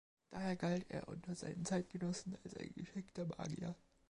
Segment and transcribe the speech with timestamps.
[0.31, 3.75] Daher galt er unter seinen Zeitgenossen als ein geschickter Magier.